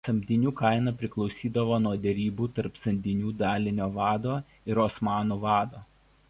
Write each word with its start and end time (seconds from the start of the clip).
Samdinių 0.07 0.51
kaina 0.59 0.93
priklausydavo 1.01 1.77
nuo 1.83 1.91
derybų 2.05 2.47
tarp 2.55 2.81
samdinių 2.85 3.35
dalinio 3.43 3.89
vado 3.99 4.39
ir 4.73 4.83
osmanų 4.87 5.39
vado. 5.47 5.85